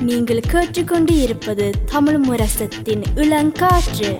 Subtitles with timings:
[0.00, 4.18] நீங்கள் கேட்டுக்கொண்டு இருப்பது தமிழ் முரசத்தின் இளங்காற்று.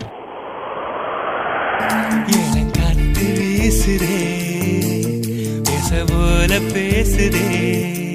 [2.27, 4.19] எனக்காத்து வீசுதே
[5.63, 8.08] பேச போல பேசுதே.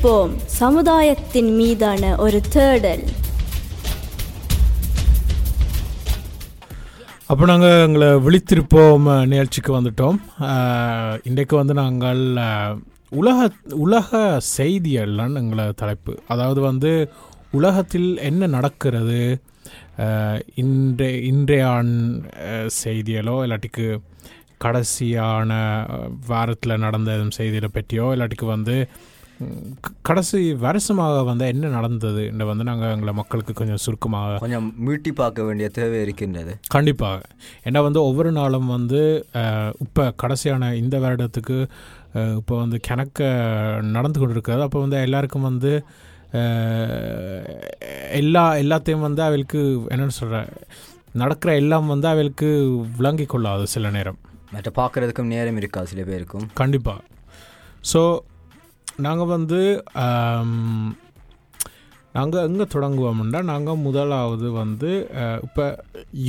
[0.00, 3.02] விழித்திருப்போம் சமுதாயத்தின் மீதான ஒரு தேடல்.
[7.26, 10.18] அப்போ நாங்கள் எங்களை விழித்திருப்போம் நிகழ்ச்சிக்கு வந்துட்டோம்.
[11.24, 12.22] இன்றைக்கு வந்து நாங்கள்
[13.12, 13.40] உலக
[13.78, 14.12] உலக
[14.56, 16.14] செய்தியெல்லாம் எங்களை தலைப்பு.
[16.28, 16.92] அதாவது வந்து
[17.52, 19.20] உலகத்தில் என்ன நடக்கிறது
[20.02, 21.64] அஹ், இன்றைய இன்றைய
[22.78, 23.86] செய்தியலோ இல்லாட்டிக்கு
[24.60, 25.52] கடைசியான
[26.28, 28.76] வாரத்தில் நடந்த எதுவும் செய்திகளை பற்றியோ இல்லாட்டிக்கு வந்து
[30.08, 32.22] கடைசி வருஷமாக வந்து என்ன நடந்தது?
[32.30, 36.52] என்று வந்து நாங்கள் எங்களை மக்களுக்கு கொஞ்சம் சுருக்கமாக கொஞ்சம் மீட்டி பார்க்க வேண்டிய தேவை இருக்கின்றது.
[36.76, 37.18] கண்டிப்பாக.
[37.68, 39.00] ஏன்னா வந்து ஒவ்வொரு நாளும் வந்து
[39.86, 41.58] இப்போ கடைசியான இந்த வருடத்துக்கு
[42.40, 43.20] இப்போ வந்து கணக்க
[43.96, 45.72] நடந்து கொண்டு இருக்கிறது அப்போ வந்து எல்லாருக்கும் வந்து
[48.20, 49.60] எல்லா எல்லாத்தையும் வந்து அவளுக்கு
[49.92, 50.40] என்னென்னு சொல்கிற
[51.22, 52.48] நடக்கிற எல்லாம் வந்து அவளுக்கு
[52.98, 54.18] விளங்கி கொள்ளாது சில நேரம்.
[54.54, 56.48] மற்ற பார்க்கறதுக்கும் நேரம் இருக்காது சில பேருக்கும்.
[56.60, 57.00] கண்டிப்பாக
[57.92, 58.02] ஸோ
[59.06, 59.60] நாங்கள் வந்து
[62.16, 64.90] நாங்கள் எங்கே தொடங்குவோம்னா நாங்கள் முதலாவது வந்து
[65.46, 65.64] இப்போ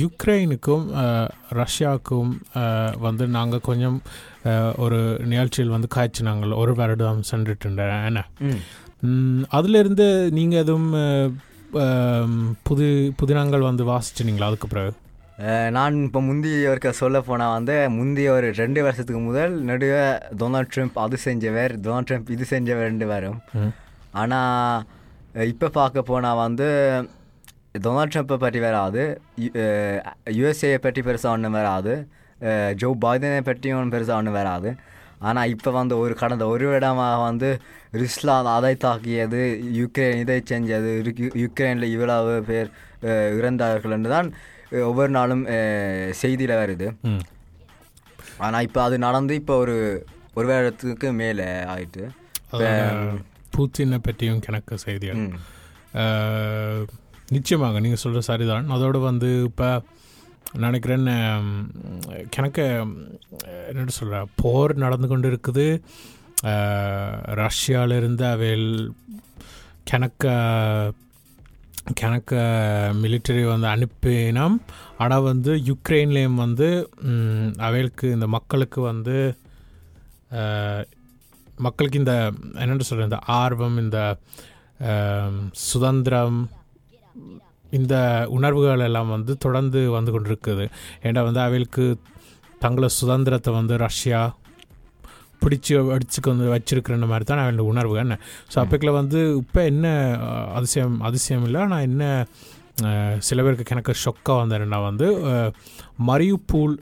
[0.02, 0.84] யுக்ரைனுக்கும்
[1.60, 2.32] ரஷ்யாவுக்கும்
[3.06, 3.98] வந்து நாங்கள் கொஞ்சம்
[4.84, 4.98] ஒரு
[5.32, 7.70] நிகழ்ச்சியில் வந்து காய்ச்சி நாங்கள் ஒரு வருடம் சென்றுட்டு
[8.10, 8.22] என்ன?
[9.58, 10.90] அதிலிருந்து நீங்கள் எதுவும்
[12.68, 12.86] புது
[13.20, 14.50] புதினங்கள் வந்து வாசிச்சினீங்களா?
[14.50, 14.92] அதுக்கு பிறகு?
[15.70, 20.00] நான் இப்போ முந்தைய இருக்க சொல்ல போனால் வந்து முந்தைய ஒரு ரெண்டு வருஷத்துக்கு முதல் நடுவே
[20.40, 23.38] டொனால்ட் ட்ரம்ப் அது செஞ்சவர் டொனால்ட் ட்ரம்ப் இது செஞ்சவர் ரெண்டு வரும்.
[24.14, 24.84] ஆனால்
[25.48, 26.68] இப்போ பார்க்க போனால் வந்து
[27.78, 29.02] டொனால்ட் ட்ரம்ப்பை பற்றி வராது
[30.38, 31.94] யுஎஸ்ஏ பற்றி பெருசாக ஒன்றும் வராது
[32.74, 34.70] ஜோ பைடனை பற்றியும் பெருசாக ஒன்றும் வராது
[35.20, 37.48] ஆனால் இப்போ வந்து ஒரு கடந்த ஒரு இடமாக வந்து
[37.94, 39.42] ருஸ்லா அதை தாக்கியது
[39.78, 40.92] யுக்ரைன் இதை செஞ்சது
[41.42, 42.70] யுக்ரைனில் இவ்வளவு பேர்
[43.38, 44.28] இறந்தார்கள் என்று தான்
[44.88, 45.44] ஒவ்வொரு நாளும்
[46.20, 46.88] செய்தியில் வருது
[48.46, 49.76] ஆனால் இப்போ அது நடந்து இப்போ ஒரு
[50.38, 52.04] ஒரு வருடத்துக்கு மேலே ஆயிட்டு.
[53.54, 55.22] பூத்தினை பற்றியும் கணக்கு செய்திகள்.
[57.36, 58.70] நிச்சயமாக நீங்கள் சொல்கிற சரிதான்.
[58.76, 59.68] அதோடு வந்து இப்போ
[60.64, 61.04] நினைக்கிறேன்
[62.36, 62.58] கணக்க
[63.70, 65.66] என்ன சொல்கிற போர் நடந்து கொண்டு இருக்குது
[67.42, 68.70] ரஷ்யாவிலிருந்து அவையில்
[69.90, 70.24] கணக்க
[72.00, 72.32] கணக்க
[73.02, 74.56] மிலிட்டரி வந்து அனுப்பினோம்.
[75.02, 76.68] ஆனால் வந்து யுக்ரைன்லேயும் வந்து
[77.68, 79.16] அவைகளுக்கு இந்த மக்களுக்கு வந்து
[81.66, 82.14] மக்களுக்கு இந்த
[82.62, 83.98] என்னென்னு சொல்கிற இந்த ஆர்வம் இந்த
[85.70, 86.40] சுதந்திரம்
[87.78, 87.94] இந்த
[88.36, 90.64] உணர்வுகள் எல்லாம் வந்து தொடர்ந்து வந்து கொண்டிருக்குது.
[91.06, 91.86] ஏன்னா வந்து அவைகளுக்கு
[92.64, 94.22] தங்களை சுதந்திரத்தை வந்து ரஷ்யா
[95.42, 97.96] பிடிச்சி அடிச்சுக்கு வந்து வச்சிருக்கிற மாதிரி தான் அவங்களோட உணர்வு.
[97.96, 98.18] என்ன?
[98.52, 99.86] ஸோ அப்போக்கில் வந்து இப்போ என்ன
[100.54, 101.60] அதிசயம் அதிசயம் இல்லை.
[101.60, 102.26] ஆனால் என்ன
[103.18, 105.50] சில பேருக்கு எனக்கு ஷொக்காக வந்தேன்னா வந்து அஹ்,
[106.06, 106.74] மரியுப்பூல்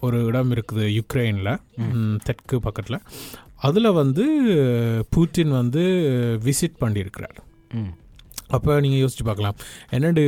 [0.00, 1.52] ஒரு இடம் இருக்குது யுக்ரைனில்.
[2.24, 3.00] தெற்கு பக்கத்தில்.
[3.56, 4.24] அதில் வந்து
[5.10, 5.82] பூட்டின் வந்து
[6.44, 7.38] விசிட் பண்ணியிருக்கிறார்.
[8.48, 9.58] அப்போ நீங்கள் யோசிச்சு பார்க்கலாம்.
[9.90, 10.24] என்னடு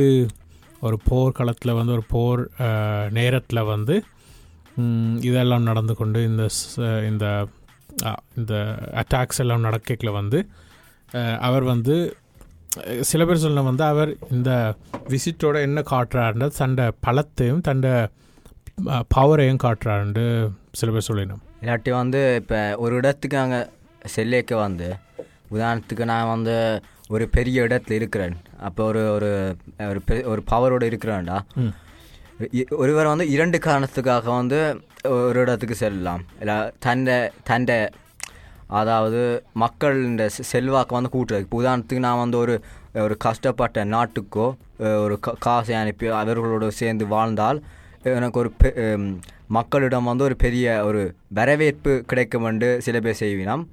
[0.81, 1.33] ஒரு போர்
[1.73, 2.41] வந்து ஒரு போர்
[3.11, 3.95] நேரத்தில் வந்து
[5.21, 6.43] இதெல்லாம் நடந்து கொண்டு இந்த
[7.07, 7.25] இந்த
[8.35, 10.49] இந்த அட்டாக்ஸ் எல்லாம் நடக்கல வந்து
[11.39, 12.17] அவர் வந்து
[13.01, 14.75] சில பேர் சொல்ல வந்து அவர் இந்த
[15.07, 18.09] விசிட்டோட என்ன காட்டுறாருன்ற தண்ட பலத்தையும் தண்ட
[18.85, 21.39] பவரையும் காட்டுறாருன்னு சில பேர் சொல்லினோம்.
[21.61, 23.69] இல்லாட்டி வந்து இப்போ ஒரு இடத்துக்கு நாங்கள்
[24.15, 24.95] செல்லேக்க வந்து
[25.51, 28.35] உதாரணத்துக்கு நான் வந்து ஒரு பெரிய இடத்துல இருக்கிறேன்.
[28.59, 31.39] அப்போ ஒரு ஒரு ஒரு பெ- ஒரு பவரோட இருக்கிறேன்டா.
[32.69, 36.23] ஒருவர் வந்து இரண்டு காரணத்துக்காக வந்து ஒரு இடத்துக்கு செல்லலாம்.
[36.39, 37.89] இல்லை தண்டை தண்டை
[38.67, 41.39] அதாவது மக்கள் செ- செல்வாக்கு வந்து கூட்டுறது.
[41.39, 42.61] இப்போ உதாரணத்துக்கு நான் வந்து ஒரு
[42.93, 47.63] ஒரு கஷ்டப்பட்ட நாட்டுக்கோ ஒரு கா- காசை அனுப்பி அவர்களோடு சேர்ந்து வாழ்ந்தால்
[48.03, 49.17] எனக்கு ஒரு பெ-
[49.47, 53.65] மக்களிடம் வந்து ஒரு பெரிய ஒரு வரவேற்பு கிடைக்கும் என்று சில பேர் செய்வினோம்.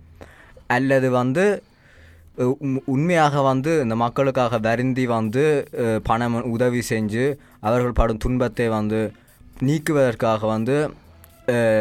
[0.66, 1.62] அல்லது வந்து
[2.86, 5.44] உண்மையாக வந்து இந்த மக்களுக்காக வருந்தி வந்து
[6.02, 7.24] பணம் உதவி செஞ்சு
[7.60, 9.00] அவர்கள் படும் துன்பத்தை வந்து
[9.60, 10.76] நீக்குவதற்காக வந்து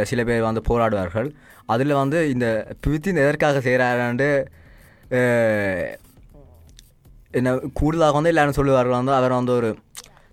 [0.04, 1.30] சில பேர் வந்து போராடுவார்கள்.
[1.66, 2.48] அதில் வந்து இந்த
[2.82, 4.30] பிவித்தின் எதற்காக செய்கிறாரு
[7.32, 9.70] என்ன கூடுதலாக வந்து எல்லாரும் சொல்லுவார்கள் வந்து அவர் வந்து ஒரு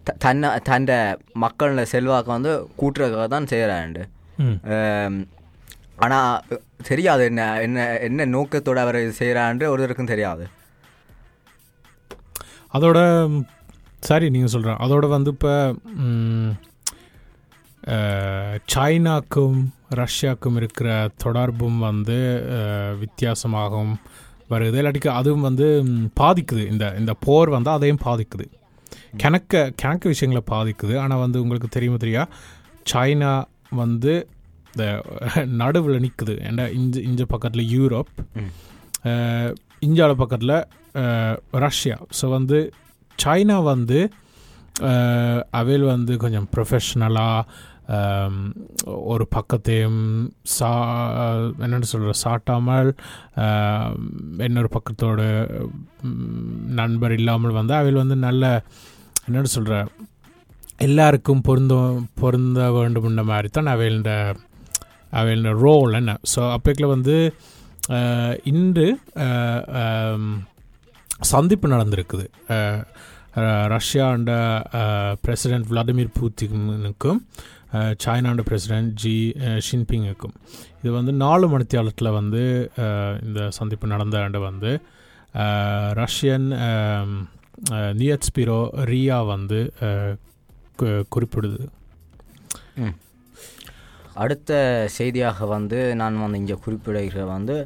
[0.05, 0.97] த- தன்னை தன்னை
[1.41, 4.03] மக்களோட செல்வாக்கு வந்து கூட்டுறதுக்காக தான் செய்கிறாண்டு
[6.05, 6.59] ஆனால்
[6.89, 10.45] தெரியாது என்ன என்ன என்ன நோக்கத்தோடு அவர் செய்கிறான்ற செய்கிறான்னு ஒருத்தருக்கும் தெரியாது.
[12.77, 12.99] அதோட
[14.09, 15.55] சரி நீங்கள் சொல்கிறேன் அதோட வந்து இப்போ
[18.73, 19.59] சைனாக்கும்
[20.01, 20.89] ரஷ்யாவுக்கும் இருக்கிற
[21.25, 22.19] தொடர்பும் வந்து
[23.03, 23.95] வித்தியாசமாகவும்
[24.53, 24.77] வருது.
[24.81, 25.67] இல்லாட்டிக்கு அதுவும் வந்து
[26.21, 26.65] பாதிக்குது.
[26.73, 28.47] இந்த இந்த போர் வந்து அதையும் பாதிக்குது.
[29.23, 30.95] கணக்க கணக்கு விஷயங்களை பாதிக்குது.
[31.03, 32.25] ஆனால் வந்து உங்களுக்கு தெரியுமா தெரியா?
[32.93, 33.33] சைனா
[33.83, 34.13] வந்து
[34.73, 34.85] இந்த
[35.61, 38.13] நடுவில் நிற்குது ஏன்னா இஞ்ச இஞ்ச பக்கத்தில் யூரோப்
[39.83, 40.57] இந்தியாவோட பக்கத்தில்
[41.67, 41.97] ரஷ்யா.
[42.21, 42.59] ஸோ வந்து
[43.19, 44.01] சைனா வந்து
[45.51, 47.49] அவையில் வந்து கொஞ்சம் ப்ரொஃபஷ்னலாக
[49.05, 50.01] ஒரு பக்கத்தையும்
[50.57, 50.71] சா
[51.59, 52.91] என்னென்னு சொல்கிற சாட்டாமல்
[54.39, 55.23] இன்னொரு பக்கத்தோட
[56.81, 58.45] நண்பர் இல்லாமல் வந்து அவையில் வந்து நல்ல
[59.27, 59.79] என்னென்னு சொல்கிற
[60.79, 61.75] எல்லாருக்கும் பொருந்த
[62.21, 64.11] பொருந்த வேண்டும்ன்ற மாதிரி தான் அவையோட
[65.19, 66.13] அவையோட ரோல் என்ன?
[66.33, 67.17] ஸோ அப்போக்கில் வந்து
[68.53, 68.89] இன்று
[71.33, 72.27] சந்திப்பு நடந்திருக்குது.
[73.75, 74.33] ரஷ்யா அண்ட
[75.25, 77.21] பிரசிடென்ட் விளாடிமிர் புத்தினுக்கும்
[78.05, 79.17] சைனாண்ட பிரசிடென்ட் ஜி
[79.67, 80.35] ஷின்பிங்குக்கும்
[80.81, 82.43] இது வந்து நாலு மணித்தியாலத்தில் வந்து
[83.27, 84.71] இந்த சந்திப்பு நடந்த ஆண்டு வந்து
[86.01, 86.47] ரஷ்யன் ரஷ்யன்
[88.01, 89.61] நியத்ஸ்பிரோ ரியா வந்து
[91.15, 91.61] குறிப்பிடுது.
[94.19, 94.53] அடுத்த
[94.93, 97.57] செய்தியாக வந்து நான் வந்து இங்கே குறிப்பிடுகிற வந்து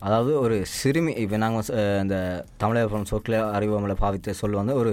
[0.00, 1.68] அதாவது ஒரு சிறுமி இப்போ நாங்கள்
[2.02, 2.16] இந்த
[2.56, 4.90] தமிழகம் சொற்களை அறிவமலை பாவித்த சொல் வந்து ஒரு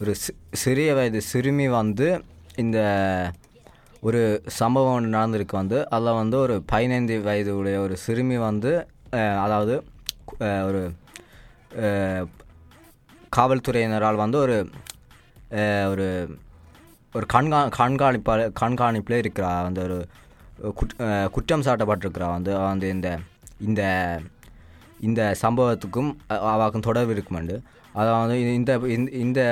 [0.00, 0.12] ஒரு
[0.54, 2.08] சிறிய வயது சிறுமி வந்து
[2.56, 2.78] இந்த
[4.02, 4.20] ஒரு
[4.58, 8.72] சம்பவம் ஒன்று நடந்திருக்கு வந்து அதில் வந்து ஒரு பதினைந்து வயது உடைய ஒரு சிறுமி வந்து
[9.38, 9.76] அதாவது
[10.64, 10.82] ஒரு
[13.32, 14.56] காவல்துறையினரால் வந்து ஒரு
[15.90, 16.06] ஒரு
[17.14, 19.98] ஒரு கண்கா கண்காணிப்பாளர் கண்காணிப்பில் இருக்கிறா அந்த ஒரு
[21.34, 23.08] குற்றம் சாட்டப்பட்டிருக்கிறா வந்து வந்து இந்த
[23.60, 23.82] இந்த
[25.00, 26.10] இந்த சம்பவத்துக்கும்
[26.50, 27.56] அவாக்கும் தொடர்பு இருக்குமெண்டு.
[27.94, 28.72] அதாவது இந்த
[29.18, 29.50] இந்த-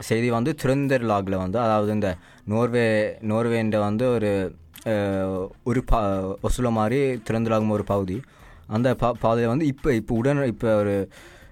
[0.00, 2.08] செய்தி வந்து துரந்தர் லாகில் வந்து அதாவது இந்த
[2.46, 2.86] நோர்வே
[3.28, 4.30] நோர்வேன்ற வந்து ஒரு
[5.64, 5.94] ஒரு ப
[6.42, 8.16] ஒசுல மாதிரி துரந்தலாகும் ஒரு பகுதி.
[8.68, 10.94] அந்த ப பாதையில் வந்து இப்போ இப்போ உடனே இப்போ ஒரு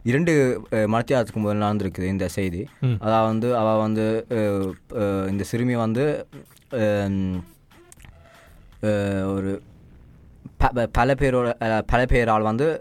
[0.05, 0.33] இரண்டு
[0.73, 2.63] அஹ், மணித்தியாலத்துக்கு முதல் நடந்திருக்குது இந்த செய்தி.
[3.01, 4.07] அதாவது வந்து அவள் வந்து
[5.31, 6.05] இந்த சிறுமி வந்து
[9.35, 9.63] ஒரு
[10.93, 11.49] பல பேரோட
[11.87, 12.81] பல பேரால் வந்து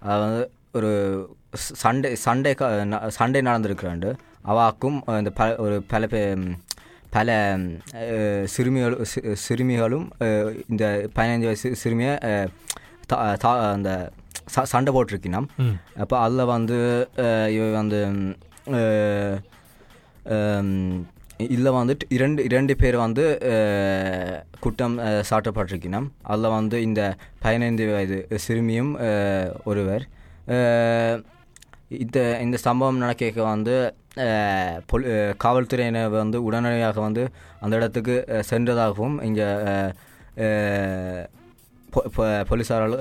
[0.00, 0.90] அதாவது வந்து ஒரு
[1.52, 2.54] சண்டை சண்டை
[3.08, 4.14] சண்டை நடந்திருக்கிறாண்டு.
[4.46, 6.36] அவாக்கும் இந்த பல ஒரு பல பே
[7.10, 7.58] பல
[9.34, 12.14] சிறுமிகளும் அஹ், இந்த பதினைஞ்சு வயசு சிறுமியை
[13.12, 14.10] தா- அந்த
[14.56, 15.46] ச- சண்டை போட்டிருக்கினோம்.
[15.96, 17.08] அப்போ அதில் வந்து
[17.50, 18.00] இவ வந்து
[21.44, 23.24] இதில் வந்துட்டு இரண்டு இரண்டு பேர் வந்து
[24.64, 24.96] குற்றம்
[25.30, 27.02] சாட்டப்பட்டிருக்கணும் அதில் வந்து இந்த
[27.44, 28.92] பதினைந்து வயது சிறுமியும்
[29.70, 30.04] ஒருவர்.
[32.04, 33.76] இந்த இந்த சம்பவம் நடக்க வந்து
[34.90, 35.06] பொல்
[35.44, 37.24] காவல்துறையினர் வந்து உடனடியாக வந்து
[37.64, 38.14] அந்த இடத்துக்கு
[38.50, 39.48] சென்றதாகவும் இங்கே
[42.50, 42.96] போலீஸாரால்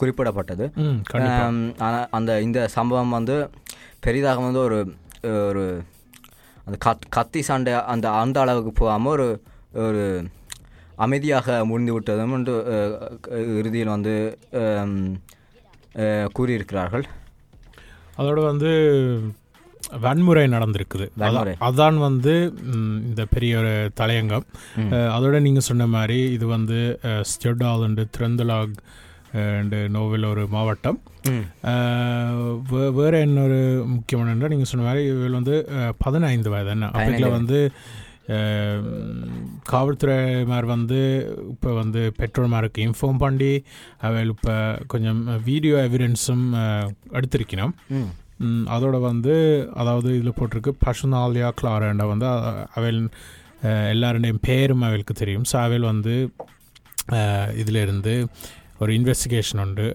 [0.00, 0.66] குறிப்பிடப்பட்டது.
[1.86, 3.36] ஆனால் அந்த இந்த சம்பவம் வந்து
[4.06, 4.78] பெரிதாக வந்து ஒரு
[5.48, 5.64] ஒரு
[6.64, 10.24] அந்த கத் கத்தி சண்டை அந்த அந்த அளவுக்கு போகாமல் ஒரு ஒரு
[10.96, 12.68] அமைதியாக முடிந்து விட்டதும் என்று
[13.58, 14.38] இறுதியில் வந்து
[16.38, 17.02] கூறியிருக்கிறார்கள்.
[18.18, 18.68] அதோட வந்து
[20.00, 21.10] வன்முறை நடந்திருக்குது.
[21.60, 22.54] அதான்- வந்து
[23.02, 24.42] இந்த பெரிய ஒரு தலையங்கம்.
[24.90, 28.72] அதோட நீங்கள் சொன்ன மாதிரி இது வந்து ஸ்டெடால் அண்டு திரந்தலாக்
[29.34, 30.98] அண்டு நோவில் ஒரு மாவட்டம்.
[32.70, 35.54] வே- வேற இன்னொரு முக்கியமான நீங்கள் சொன்ன மாதிரி இவள் வந்து
[35.98, 36.90] பதினைந்து வயது என்ன?
[36.90, 37.30] பதினைந்து.
[37.30, 37.60] வந்து
[38.28, 38.84] அஹ்,
[39.72, 41.00] காவல்துறைமார் வந்து
[41.48, 43.50] இப்போ வந்து பெட்ரோல்மாருக்கு இன்ஃபார்ம் பண்ணி
[44.00, 44.54] அவள் இப்போ
[44.86, 46.44] கொஞ்சம் வீடியோ எவிடன்ஸும்
[47.12, 47.74] எடுத்திருக்கணும்.
[48.68, 49.34] அதோட வந்து
[49.74, 52.26] அதாவது இதில் போட்டிருக்கு பசுனாலியா கிளாரண்ட வந்து
[52.74, 53.00] அவள்
[53.92, 55.44] எல்லாருடையும் பேரும் அவளுக்கு தெரியும்.
[55.52, 56.14] ஸோ அவள் வந்து
[57.56, 58.14] இதில் இருந்து
[58.82, 59.86] ஒரு இன்வெஸ்டிகேஷன் உண்டு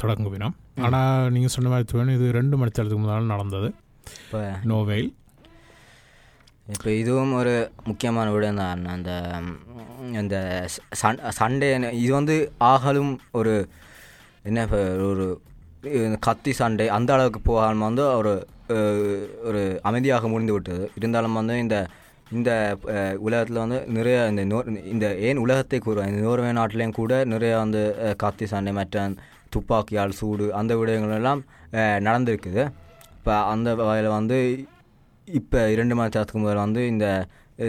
[0.00, 0.54] தொடங்குவினோம்
[0.86, 3.68] ஆனால் நீங்கள் சொன்ன மாதிரி தோணும் இது ரெண்டு மணி நேரத்துக்கு முன்னால் நடந்தது.
[4.24, 5.10] இப்போ நோவேல்
[6.74, 7.54] இப்போ இதுவும் ஒரு
[7.88, 8.82] முக்கியமான விடம் தான்.
[8.94, 9.10] அந்த
[10.20, 10.36] இந்த
[11.00, 11.68] சண் சண்டே
[12.02, 12.36] இது வந்து
[12.72, 13.54] ஆகலும் ஒரு
[14.48, 14.66] என்ன
[15.10, 15.26] ஒரு
[16.26, 18.32] கத்தி சண்டை அந்த அளவுக்கு போகாமல் வந்து ஒரு
[19.48, 20.84] ஒரு அமைதியாக முடிந்து விட்டது.
[20.98, 21.78] இருந்தாலும் வந்து இந்த
[22.36, 22.50] இந்த
[23.26, 24.58] உலகத்தில் வந்து நிறைய இந்த நோ
[24.92, 27.82] இந்த ஏன் உலகத்தை கூறுவேன் இந்த நோர்வே நாட்டிலையும் கூட நிறைய வந்து
[28.22, 29.04] கத்தி சண்டை மற்ற
[29.54, 31.40] துப்பாக்கியால் சூடு அந்த விடயங்கள் எல்லாம்
[32.06, 32.62] நடந்திருக்குது.
[33.18, 34.38] இப்போ அந்த வகையில் வந்து
[35.28, 37.06] இப்போ இரண்டு மணி நேரத்துக்கு முதல் வந்து இந்த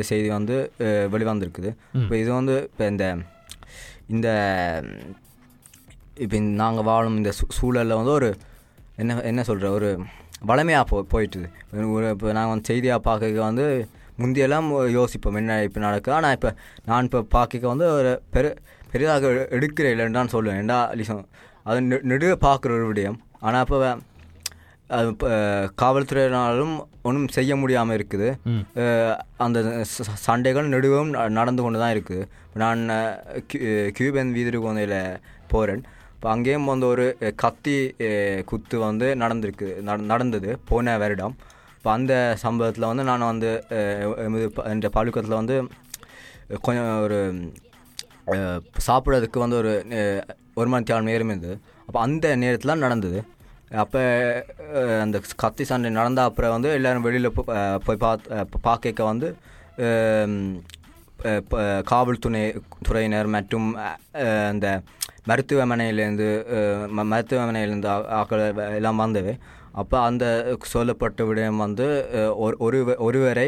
[0.10, 0.56] செய்தி வந்து
[1.14, 1.70] வெளிவந்திருக்குது.
[2.02, 3.06] இப்போ இது வந்து இப்போ இந்த
[4.16, 4.28] இந்த
[6.24, 8.30] இப்போ நாங்கள் வாழும் இந்த சூ சூழலில் வந்து ஒரு
[9.02, 9.90] என்ன என்ன சொல்கிற ஒரு
[10.50, 11.48] வளமையாக போ போயிட்டுது.
[12.16, 13.66] இப்போ நாங்கள் வந்து செய்தியாக பார்க்க வந்து
[14.20, 16.18] முந்தியெல்லாம் யோசிப்போம் என்ன இப்போ நடக்குது?
[16.18, 16.50] ஆனால் இப்போ
[16.86, 18.50] நான் இப்போ பார்க்க வந்து ஒரு பெரு
[18.92, 20.60] பெரிதாக எடுக்கிற இல்லைன்னு தான் சொல்லுவேன்.
[20.64, 21.24] ஏண்டா லிசம்
[21.64, 23.18] அது நெ- நெடுக பார்க்குற ஒரு விடயம்.
[23.40, 23.80] ஆனால் இப்போ
[24.88, 25.30] அது இப்போ
[25.82, 26.74] காவல்துறையினாலும்
[27.08, 28.28] ஒன்றும் செய்ய முடியாமல் இருக்குது.
[29.46, 29.60] அந்த
[30.26, 32.28] சண்டைகள் நெடுவும் நடந்து கொண்டு தான் இருக்குது.
[32.62, 32.82] நான்
[33.98, 35.00] கியூபன் வீதிரு கோந்தையில்
[35.48, 35.84] போகிறேன்
[36.16, 37.06] இப்போ அங்கேயும் வந்து ஒரு
[37.36, 37.78] கத்தி
[38.46, 39.68] குத்து வந்து நடந்திருக்கு.
[39.88, 41.36] நட- நடந்தது போன வருடம்.
[41.86, 43.50] இப்போ அந்த சம்பவத்தில் வந்து நான் வந்து
[44.70, 45.56] என்ற பழுக்கத்தில் வந்து
[46.62, 47.18] கொஞ்சம் ஒரு
[48.88, 49.74] சாப்பிட்றதுக்கு வந்து ஒரு
[50.56, 51.56] ஒரு மணி தேவை நேரம் இருந்தது.
[51.88, 53.20] அப்போ அந்த நேரத்தில் நடந்தது.
[53.78, 54.02] அப்போ
[55.02, 57.34] அந்த கத்தி சண்டை நடந்த அப்புறம் வந்து எல்லோரும் வெளியில்
[57.84, 59.30] போய் பார்த்து பார்க்க வந்து
[59.86, 61.44] அஹ்,
[61.86, 62.44] காவல்துறை
[62.88, 63.70] துறையினர் மற்றும்
[64.50, 64.68] அந்த
[65.28, 66.30] மருத்துவமனையிலேருந்து
[66.92, 68.44] ம- மருத்துவமனையிலேருந்து ஆக்கள்
[68.76, 69.36] எல்லாம் வந்தவை
[69.76, 70.26] அப்போ அந்த
[70.66, 71.88] சொல்லப்பட்ட விடயம் வந்து
[72.36, 73.48] ஒரு ஒரு ஒருவரை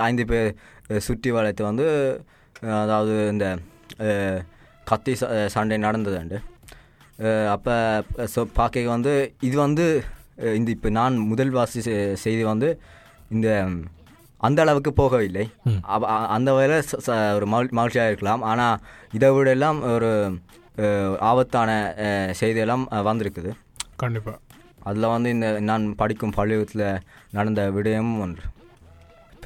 [0.00, 0.50] ஐந்து பேர்
[0.98, 1.86] சுற்றி வளைத்து வந்து
[2.80, 3.46] அதாவது இந்த
[4.86, 6.38] கத்தி ச- சண்டை நடந்ததுண்டு
[7.50, 7.74] அப்போ
[8.34, 9.86] ஸோ பார்க்க வந்து இது வந்து
[10.54, 11.80] இந்த இப்போ நான் முதல் வாசி
[12.16, 12.68] செய்தி வந்து
[13.30, 13.48] இந்த
[14.40, 15.44] அந்த அளவுக்கு போகவில்லை.
[16.28, 16.74] அந்த வகையில்
[17.36, 18.42] ஒரு மகிழ் மகிழ்ச்சியாக இருக்கலாம்.
[18.42, 18.80] ஆனால்
[19.12, 20.10] இதை விட எல்லாம் ஒரு
[21.28, 21.70] ஆபத்தான
[22.40, 23.50] செய்தியெல்லாம் வந்திருக்குது.
[23.96, 24.36] கண்டிப்பாக
[24.88, 27.02] அதில் வந்து இந்த நான் படிக்கும் பள்ளிக்கூடத்தில்
[27.36, 28.44] நடந்த விடயமும் ஒன்று.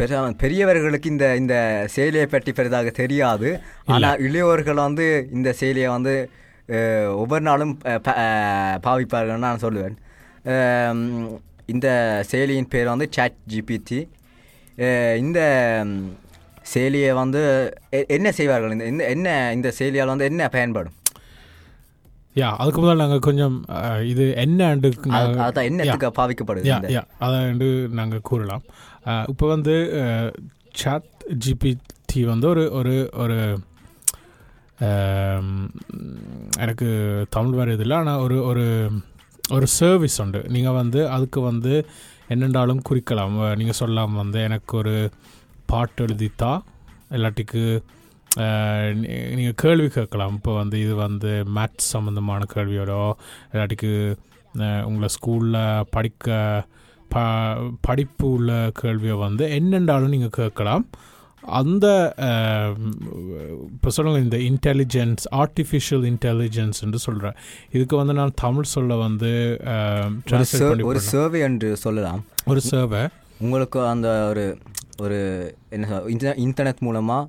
[0.00, 1.56] பெரிய பெரியவர்களுக்கு இந்த இந்த
[1.94, 3.48] செயலியை பற்றி பெரிதாக தெரியாது.
[3.94, 5.06] ஆனால் இளையோர்கள் வந்து
[5.38, 6.14] இந்த செயலியை வந்து
[7.22, 7.74] ஒவ்வொரு நாளும்
[8.86, 9.96] பாவிப்பார்கள்னு நான் சொல்லுவேன்.
[11.74, 11.88] இந்த
[12.30, 14.00] செயலியின் பேர் வந்து சாட் ஜிபிடி
[15.24, 15.40] இந்த
[16.72, 17.42] செயலியை வந்து
[18.16, 18.74] என்ன செய்வார்கள்?
[18.76, 20.96] இந்த இந்த என்ன இந்த செயலியால் வந்து என்ன பயன்படும்?
[22.36, 23.56] யா அதுக்கு முதல்ல நாங்கள் கொஞ்சம்
[24.06, 28.62] இது என்ன அது- அதான் என்னத்துக்கு பாவிக்கப்படுது யா இந்த யா அதை வந்து நாங்கள் கூறலாம்.
[29.28, 29.74] இப்போ வந்து
[30.72, 31.08] சாட்
[31.44, 33.38] ஜிபிடி வந்து ஒரு ஒரு ஒரு
[36.58, 36.88] எனக்கு
[37.30, 38.66] தமிழ் வர இதில் ஆனால் ஒரு ஒரு
[39.50, 40.44] ஒரு சர்வீஸ் உண்டு.
[40.48, 41.72] நீங்கள் வந்து அதுக்கு வந்து
[42.28, 43.56] என்னென்றாலும் குறிக்கலாம்.
[43.56, 44.94] நீங்கள் சொல்லலாம் வந்து எனக்கு ஒரு
[45.66, 46.52] பாட்டு எழுதித்தா
[47.10, 47.62] இல்லாட்டிக்கு
[49.36, 50.34] நீங்கள் கேள்வி கேட்கலாம்.
[50.38, 53.02] இப்போ வந்து இது வந்து மேத்ஸ் சம்மந்தமான கேள்வியோடோ
[53.52, 53.92] இல்லாட்டிக்கு
[54.88, 56.36] உங்களை ஸ்கூலில் படிக்க
[57.14, 57.22] ப
[57.86, 60.84] படிப்பு உள்ள கேள்வியை வந்து என்னென்றாலும் நீங்கள் கேட்கலாம்.
[61.60, 61.86] அந்த
[63.74, 67.36] இப்போ சொல்லுங்க இந்த இன்டெலிஜென்ஸ் ஆர்டிஃபிஷியல் இன்டெலிஜென்ஸ் என்று சொல்கிறேன்
[67.74, 69.32] இதுக்கு வந்து நான் தமிழ் சொல்ல வந்து
[70.90, 71.02] ஒரு.
[71.10, 72.22] சர்வே என்று சொல்லலாம்.
[72.52, 73.02] ஒரு சர்வே
[73.44, 74.46] உங்களுக்கு அந்த ஒரு
[75.04, 75.20] ஒரு
[75.76, 76.00] என்ன
[76.46, 77.28] இன்டர்நெட் மூலமாக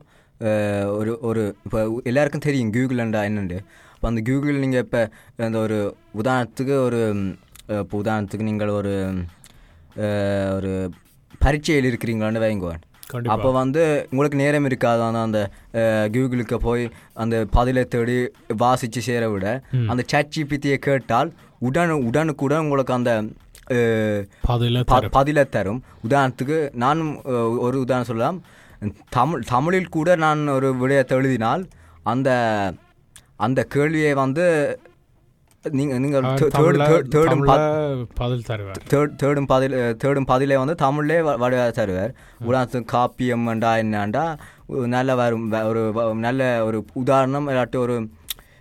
[0.98, 3.58] ஒரு ஒரு இப்போ எல்லாருக்கும் தெரியும் கூகுள்ண்டா என்னண்டு
[3.96, 5.02] இப்போ அந்த கூகுள் நீங்கள் இப்போ
[5.38, 5.78] அந்த ஒரு
[6.16, 7.02] உதாரணத்துக்கு ஒரு
[7.80, 8.94] இப்போ உதாரணத்துக்கு நீங்கள் ஒரு
[10.56, 10.72] ஒரு
[11.42, 12.82] பரீட்சையில் இருக்கிறீங்களான்னு வைங்குவேன்.
[13.34, 13.82] அப்போ வந்து
[14.12, 15.40] உங்களுக்கு நேரம் இருக்காது அந்த அந்த
[16.08, 16.84] கூகுளுக்கு போய்
[17.14, 18.18] அந்த பதிலை தேடி
[18.58, 19.46] வாசித்து சேர விட
[19.88, 21.32] அந்த சாட் ஜிபிடியை கேட்டால்
[21.62, 23.14] உடனு உடனுக்குடன் உங்களுக்கு அந்த
[25.12, 27.12] பதிலை தரும் உதாரணத்துக்கு நானும்
[27.58, 28.40] ஒரு உதாரணம் சொல்லலாம்
[29.10, 31.68] தமிழ் தமிழில் கூட நான் ஒரு விடயத்தை எழுதினால்
[32.04, 32.30] அந்த
[33.36, 34.80] அந்த கேள்வியை வந்து
[35.70, 36.34] நீங்கள் நீங்கள்
[37.10, 37.46] தேடும்
[38.16, 38.74] பதில் தருவார்.
[38.90, 39.72] தேர்ட் தேர்டும் பதில்
[40.04, 42.14] தேர்டும் பதிலே வந்து தமிழ்லே வ- வடிவ தருவார்.
[42.48, 48.10] உதாரணத்துக்கு காப்பியம்டா என்னண்டா ஒரு நல்ல வரும் ஒரு நல்ல ஒரு உதாரணம் இல்லாட்டி ஒரு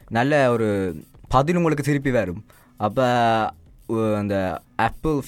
[0.08, 0.96] நல்ல ஒரு
[1.28, 2.44] பதில் உங்களுக்கு திருப்பி வரும்.
[2.76, 3.04] அப்போ
[4.16, 5.20] அந்த ஆப்பிள்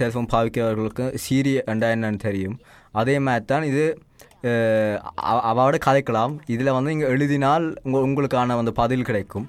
[0.00, 2.58] டெலிஃபோன் பாவிக்கிறவர்களுக்கு சீரி என்றா என்னன்னு தெரியும்.
[2.94, 3.84] அதே மாதிரி தான் இது
[4.42, 6.38] அஹ், அவ- அவளோட கதைக்கலாம்.
[6.46, 9.46] இதில் வந்து நீங்கள் எழுதினால் உங்க உங்களுக்கான அந்த பதில் கிடைக்கும்.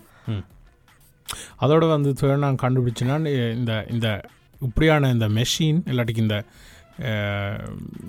[1.62, 3.16] அதோட வந்து நான் கண்டுபிடிச்சினா
[3.56, 4.08] இந்த இந்த
[4.62, 6.38] இப்படியான இந்த மெஷின் இல்லாட்டிக்கு இந்த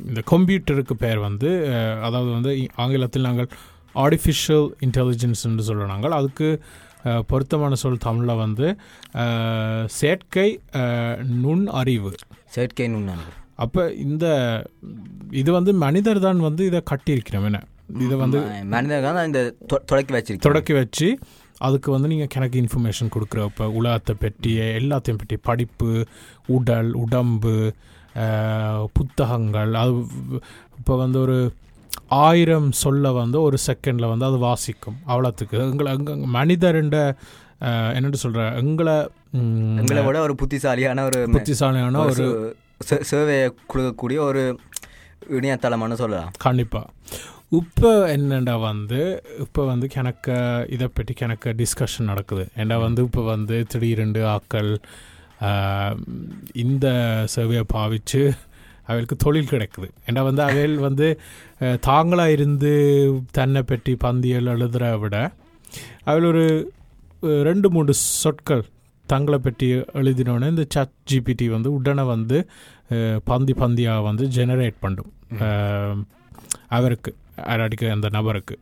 [0.04, 1.50] இந்த கம்ப்யூட்டருக்கு பேர் வந்து
[2.02, 3.48] அதாவது வந்து ஆங்கிலத்தில் நாங்கள்
[3.94, 6.48] ஆர்டிஃபிஷியல் இன்டெலிஜென்ஸ் என்று சொல்கிறோம் நாங்கள் அதுக்கு
[7.26, 8.66] பொருத்தமான சொல் தமிழில் வந்து
[9.86, 10.48] செயற்கை
[11.36, 12.12] நுண் அறிவு
[12.46, 13.32] செயற்கை நுண்ணறிவு.
[13.62, 14.26] அப்போ இந்த
[15.32, 17.60] இது வந்து மனிதர் தான் வந்து இதை கட்டியிருக்கிறோம் என்ன?
[18.00, 18.38] இதை வந்து
[18.68, 19.40] மனிதர்கள் தான் இந்த
[19.84, 21.08] தொடக்கி வச்சிருக்கோம் தொடக்கி வச்சு
[21.58, 25.90] அதுக்கு வந்து நீங்கள் கணக்கு இன்ஃபர்மேஷன் கொடுக்குற இப்போ உலகத்தை பற்றி எல்லாத்தையும் பற்றி படிப்பு
[26.48, 27.54] உடல் உடம்பு
[28.92, 29.92] புத்தகங்கள் அது
[30.78, 31.36] இப்போ வந்து ஒரு
[32.22, 34.96] ஆயிரம் சொல்ல வந்து ஒரு செகண்டில் வந்து அது வாசிக்கும்.
[35.08, 35.56] அவ்வளோத்துக்கு.
[35.66, 36.98] எங்களை எங்க மனிதருண்ட
[37.96, 38.96] என்னட்டு சொல்கிற எங்களை
[39.78, 42.26] எங்களை விட ஒரு புத்திசாலியான ஒரு புத்திசாலியான ஒரு
[43.10, 44.42] சேவையை கொடுக்கக்கூடிய ஒரு
[45.30, 46.30] இணையதளம்னு சொல்லலாம்.
[46.38, 46.88] கண்டிப்பாக
[47.52, 49.00] இப்போ என்னண்டா வந்து
[49.40, 50.28] இப்போ வந்து கணக்க
[50.68, 52.44] இதை பற்றி கணக்க டிஸ்கஷன் நடக்குது.
[52.56, 54.70] ஏன்னா வந்து இப்போ வந்து திடீரெண்டு ஆக்கள்
[56.62, 56.86] இந்த
[57.34, 58.22] சேவையை பாவிச்சு
[58.88, 59.88] அவளுக்கு தொழில் கிடைக்குது.
[60.06, 61.06] ஏன்னா வந்து அவைகள் வந்து
[61.60, 62.72] அஹ், தாங்களா இருந்து
[63.30, 65.16] தன்னை பற்றி பந்தியல் எழுதுற விட
[66.04, 66.44] அவள் ஒரு
[67.42, 68.64] ரெண்டு மூணு சொற்கள்
[69.06, 69.66] தங்களை பற்றி
[70.00, 72.38] எழுதினோடனே இந்த சட் ஜிபிடி வந்து உடனே வந்து
[73.30, 75.10] பந்தி பந்தியாக வந்து ஜெனரேட் பண்ணும்.
[76.76, 77.10] அவருக்கு
[77.54, 78.54] அடிக்க அந்த நபருக்கு.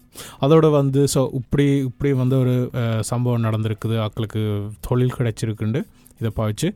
[0.44, 2.54] அதோட வந்து ஸோ இப்படி இப்படி வந்து ஒரு
[3.10, 4.42] சம்பவம் நடந்திருக்குது ஆக்களுக்கு
[4.88, 5.80] தொழில் கிடைச்சிருக்குண்டு
[6.20, 6.68] இதை பாவிச்சு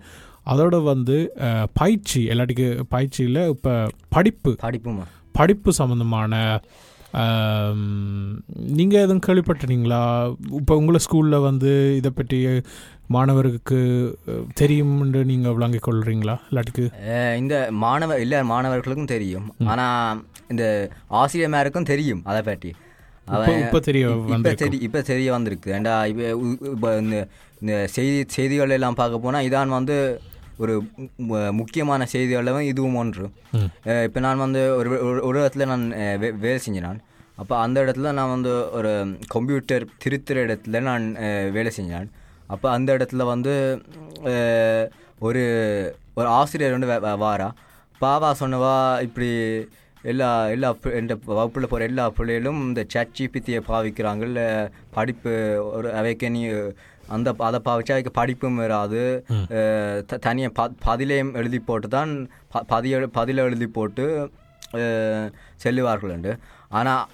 [0.52, 1.16] அதோட வந்து
[1.80, 3.75] பயிற்சி எல்லாட்டிக்கு பயிற்சியில் இப்போ
[4.16, 4.52] படிப்பு.
[4.64, 5.04] படிப்புமா?
[5.38, 6.35] படிப்பு சம்மந்தமான
[8.78, 10.00] நீங்கள் எதுவும் கேள்விப்பட்டிருக்கீங்களா?
[10.61, 12.38] இப்போ உங்களை ஸ்கூலில் வந்து இதை பற்றி
[13.16, 13.78] மாணவருக்கு
[14.61, 16.87] தெரியும்னு நீங்கள் விளங்கிக் கொள்கிறீங்களா இல்லாட்டிக்கு
[17.42, 17.54] இந்த
[17.85, 19.47] மாணவர் இல்லை மாணவர்களுக்கும் தெரியும்.
[19.73, 20.64] ஆனால் இந்த
[21.21, 22.73] ஆசிரியமாருக்கும் தெரியும் அதை பற்றி
[23.62, 24.06] இப்போ தெரிய
[24.87, 25.68] இப்போ தெரிய வந்திருக்கு.
[25.76, 26.88] ஏண்டா இப்போ
[27.62, 29.97] இந்த செய்தி செய்திகள் எல்லாம் பார்க்க போனால் இதான் வந்து
[30.56, 30.75] ஒரு
[31.52, 33.26] முக்கியமான செய்திகளில் இதுவும் ஒன்று.
[34.04, 35.88] இப்போ நான் வந்து ஒரு ஒரு- இடத்துல நான்
[36.38, 37.00] வேலை செஞ்சேன் நான்
[37.37, 38.92] அப்போ அந்த இடத்துல நான் வந்து ஒரு
[39.26, 41.12] கம்ப்யூட்டர் திருத்துற இடத்துல நான்
[41.52, 42.08] வேலை செஞ்சேன்
[42.46, 43.54] அப்போ அந்த இடத்துல வந்து
[45.18, 45.42] ஒரு
[46.14, 47.49] ஒரு ஆசிரியர் வந்து வாரா.
[48.00, 49.30] பாவா சொன்னவா இப்படி
[50.02, 54.23] எல்லா எல்லா எந்த வகுப்பில் போகிற எல்லா பிள்ளைகளும் இந்த சட் ஜிபித்தியை பாவிக்கிறாங்க.
[54.23, 54.46] இல்லை
[54.90, 55.32] படிப்பு
[55.73, 56.42] ஒரு அவைக்கு நீ
[57.08, 59.26] அந்த அதை பாவிச்சு அவைக்கு படிப்பும் வராது.
[60.20, 64.30] தனியாக ப பதிலையும் எழுதி போட்டு தான் ப பதிய பதில எழுதி போட்டு
[65.64, 67.08] செல்லுவார்கள் ஆனால்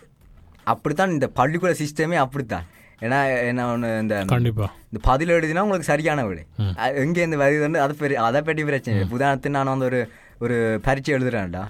[0.64, 2.64] அப்படித்தான் இந்த பள்ளிக்கூட சிஸ்டமே அப்படித்தான்.
[3.00, 6.44] ஏன்னா என்ன ஒன்று இந்த கண்டிப்பாக இந்த பதில் எழுதினா உங்களுக்கு சரியான விடை.
[6.78, 9.00] அ- எங்கேருந்து வருதுன்னு அதை பெரிய அதை பற்றி பிரச்சனை.
[9.00, 11.68] இல்லை உதாரணத்துக்கு நான் வந்து ஒரு ஒரு பரீட்சை எழுதுறேன்டா.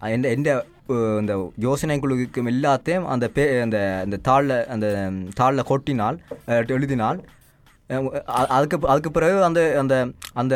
[0.00, 0.64] எந்த எந்த
[1.20, 4.86] இந்த யோசனை குழுக்கும் எல்லாத்தையும் அந்த பே அந்த அந்த தாளில் அந்த
[5.40, 6.18] தாளில் கொட்டினால்
[6.68, 7.20] எழுதினால்
[8.48, 9.94] அதுக்கு அதுக்கு பிறகு அந்த அந்த
[10.32, 10.54] அந்த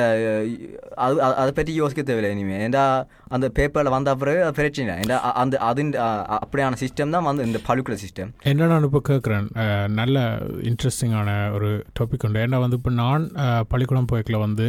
[0.97, 5.59] அது அதை பற்றி யோசிக்க தேவையில்லை இனிமேல் ஏண்டா அந்த பேப்பரில் வந்த பிறகு அது பிரச்சனை ஏண்டா அந்த
[5.59, 5.83] அது
[6.29, 9.47] அப்படியான சிஸ்டம் தான் வந்து இந்த பழுக்குள்ள சிஸ்டம் என்ன நான் இப்போ கேட்குறேன்
[9.89, 12.41] நல்ல இன்ட்ரெஸ்டிங்கான ஒரு டாபிக் உண்டு.
[12.41, 13.31] ஏன்னா வந்து இப்போ நான்
[13.69, 14.69] பள்ளிக்கூடம் போய்க்கில் வந்து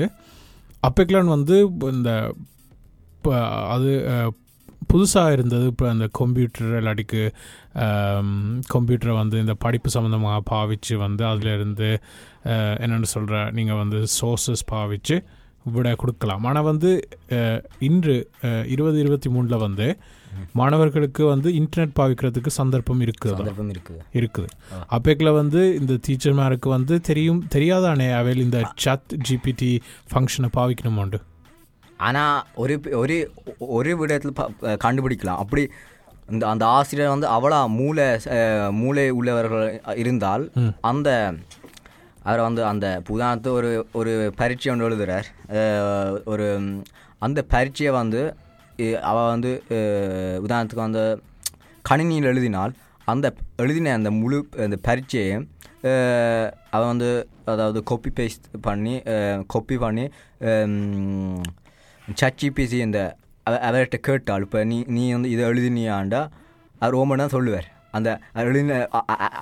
[0.83, 1.57] அப்பைக்கெல்லாம் வந்து
[1.91, 2.33] இந்த
[3.13, 3.31] இப்போ
[3.69, 3.91] அது
[4.91, 5.65] புதுசாக இருந்தது.
[5.73, 7.23] இப்போ அந்த கம்ப்யூட்டர் இல்லாட்டிக்கு
[8.73, 11.89] கம்ப்யூட்டரை வந்து இந்த படிப்பு சம்மந்தமாக பாவிச்சு வந்து அதிலிருந்து
[12.83, 15.17] என்னென்னு சொல்கிற நீங்கள் வந்து சோர்சஸ் பாவிச்சு
[15.75, 16.43] விட கொடுக்கலாம்.
[16.49, 16.91] ஆனால் வந்து
[17.87, 18.15] இன்று
[18.73, 19.87] இருபது இருபத்தி மூணில் வந்து
[20.59, 23.33] மாணவர்களுக்கு வந்து இன்டர்நெட் பாவிக்கிறதுக்கு சந்தர்ப்பம் இருக்குது.
[23.39, 23.99] சந்தர்ப்பம் இருக்குது.
[24.19, 24.49] இருக்குது.
[24.95, 29.71] அப்பேக்கில் வந்து இந்த டீச்சர்மாருக்கு வந்து தெரியும் தெரியாதானே அவையில் இந்த சத் ஜிபிடி
[30.11, 31.19] ஃபங்க்ஷனை பாவிக்கணுமாண்டு?
[31.99, 33.15] ஆனால் ஒரு ஒரு
[33.69, 34.49] ஒரு விடத்தில் ப-
[34.83, 35.37] கண்டுபிடிக்கலாம்.
[35.37, 35.63] அப்படி
[36.29, 38.07] இந்த அந்த ஆசிரியர் வந்து அவ்வளோ மூளை
[38.71, 40.43] மூளை உள்ளவர்கள் இருந்தால்
[40.81, 41.09] அந்த
[42.23, 45.27] அவர் வந்து அந்த உதாரணத்து ஒரு ஒரு பரீட்சை ஒன்று எழுதுறார்.
[45.51, 46.47] அஹ், ஒரு
[47.21, 48.21] அந்த பரீட்சையை வந்து
[48.77, 49.51] இ- அவ வந்து
[50.43, 51.03] உதாரணத்துக்கு வந்து
[51.85, 52.73] கணினியில் எழுதினால்
[53.07, 55.33] அந்த எழுதின அந்த முழு அந்த பரீட்சையை
[56.71, 57.09] அவன் வந்து
[57.45, 58.95] அதாவது காப்பி பேஸ்ட் பண்ணி
[59.47, 60.05] காப்பி பண்ணி
[62.17, 62.99] சச்சிபிசி இந்த
[63.47, 66.21] அவ- அவர்கிட்ட கேட்டால் இப்போ நீ நீ வந்து இதை எழுதினியாண்டா
[66.81, 67.67] அவர் ஓமன் தான் சொல்லுவார்.
[67.91, 68.09] அந்த
[68.41, 68.73] எழுதின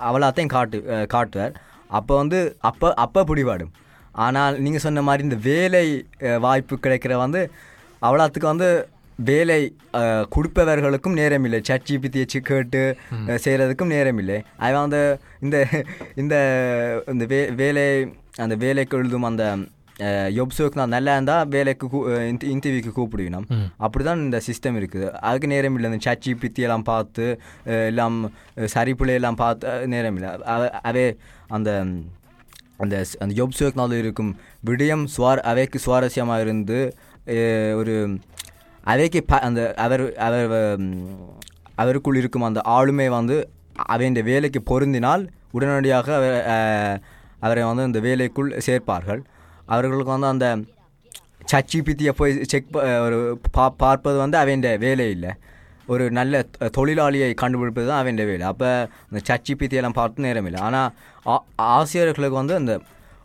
[0.07, 0.77] அவளாத்தையும் காட்டு
[1.07, 1.55] காட்டுவார்.
[1.89, 3.73] அப்போ வந்து அப்போ அப்போ பிடிபாடும்
[4.19, 5.83] ஆனால் நீங்கள் சொன்ன மாதிரி இந்த வேலை
[6.41, 7.41] வாய்ப்பு கிடைக்கிற வந்து
[8.01, 8.69] அவ்வளோத்துக்கு வந்து
[9.19, 9.59] வேலை
[10.31, 15.01] கொடுப்பவர்களுக்கும் நேரம் இல்லை சச்சிபித்தியை கேட்டு அஹ், செய்கிறதுக்கும் நேரம் இல்லை அவன் வந்து
[15.41, 15.57] இந்த
[16.15, 16.35] இந்த
[17.07, 17.85] இந்த வே வேலை
[18.37, 19.45] அந்த வேலைக்கு எழுதும் அந்த
[20.35, 21.99] யொப்ஸுக்கு நான் நல்லா இருந்தால் வேலைக்கு கூ
[22.47, 25.11] இன்டர்வியூக்கு கூப்பிடுவினோம் அப்படி தான் இந்த சிஸ்டம் இருக்குது.
[25.19, 25.91] அதுக்கு நேரம் இல்லை.
[25.91, 27.25] இந்த சச்சி பித்தி எல்லாம் பார்த்து
[27.87, 28.17] எல்லாம்
[28.57, 30.29] அஹ், சரிப்புலை எல்லாம் பார்த்து நேரம் இல்லை.
[30.45, 31.05] அவ- அவே
[31.47, 31.69] அந்த
[32.77, 34.31] அந்த அந்த யொப்ஸுக்கு இருக்கும்
[34.65, 36.79] விடயம் சுவார அவைக்கு சுவாரஸ்யமாக இருந்து
[37.75, 37.95] ஒரு
[38.83, 40.47] அவைக்கு ப அந்த அவர் அவர்
[41.77, 43.37] அவருக்குள் இருக்கும் அந்த ஆளுமை வந்து
[43.75, 46.37] அவன் வேலைக்கு பொருந்தினால் உடனடியாக அவர்
[47.39, 49.21] அவரை வந்து அந்த வேலைக்குள் சேர்ப்பார்கள்.
[49.67, 50.47] அவர்களுக்கு வந்து அந்த
[51.51, 52.71] சச்சிபித்தியை போய் செக்
[53.05, 53.17] ஒரு
[53.51, 55.31] பா பார்ப்பது வந்து அவன் வேலை இல்லை.
[55.87, 56.35] ஒரு நல்ல
[56.77, 58.45] தொழிலாளியை கண்டுபிடிப்பது தான் அவன் வேலை.
[58.47, 58.69] அப்போ
[59.09, 60.59] அந்த சச்சி பித்தியெல்லாம் பார்த்து நேரம் இல்லை.
[60.61, 60.89] ஆனால்
[61.27, 62.73] ஆ- ஆசிரியர்களுக்கு வந்து அந்த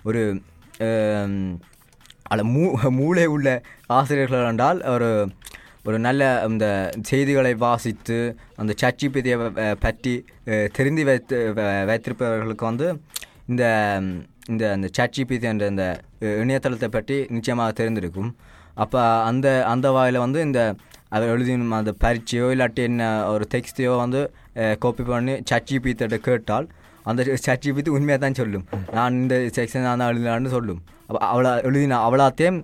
[0.02, 0.22] ஒரு
[2.22, 3.48] அல்ல மூ மூளை உள்ள
[3.88, 5.08] ஆசிரியர்கள் என்றால் ஒரு
[5.84, 6.64] ஒரு நல்ல அந்த
[7.02, 8.18] செய்திகளை வாசித்து
[8.56, 9.38] அந்த சச்சிபித்தியை
[9.80, 10.12] பற்றி
[10.72, 12.88] தெரிந்து வைத்து வ- வைத்திருப்பவர்களுக்கு வந்து
[13.46, 13.64] இந்த
[14.48, 18.30] இந்த அந்த சச்சிபித்தி என்ற இந்த இணையதளத்தை பற்றி நிச்சயமாக தெரிந்திருக்கும்.
[18.74, 20.74] அப்போ அந்த அந்த வாயில் வந்து இந்த
[21.08, 24.20] அதை எழுதின அந்த பரீட்சையோ இல்லாட்டி என்ன ஒரு டெக்ஸ்டையோ வந்து
[24.78, 26.66] காப்பி பண்ணி சச்சிபித்திட்ட கேட்டால்
[27.02, 28.64] அந்த சச்சிபித்தி உண்மையாக தான் சொல்லும்.
[28.92, 30.80] நான் இந்த செக்ஷன் நான் தான் எழுதினான்னு சொல்லும்.
[31.06, 32.58] அப்போ அவளை எழுதினா அவளாத்தையும்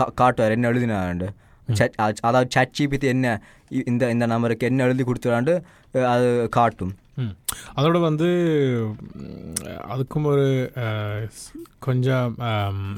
[0.00, 1.28] கா- காட்டுவார் என்ன எழுதினாண்டு
[2.20, 5.52] அதாவது சச்சிபித்தி என்ன இ- இந்த இந்த நம்பருக்கு என்ன எழுதி கொடுத்துடாண்டு
[6.14, 6.92] அது காட்டும்.
[7.78, 8.28] அதோட வந்து
[9.92, 10.48] அதுக்கும் ஒரு
[11.86, 12.34] கொஞ்சம்